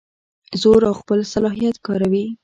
زور 0.61 0.81
او 0.89 0.93
خپل 1.01 1.19
صلاحیت 1.33 1.75
کاروي. 1.85 2.25